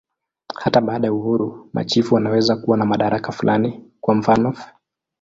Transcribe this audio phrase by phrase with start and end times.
[0.55, 4.69] Hata baada ya uhuru, machifu wanaweza kuwa na madaraka fulani, kwa mfanof.